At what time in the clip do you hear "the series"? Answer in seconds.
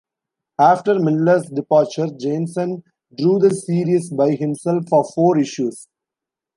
3.37-4.09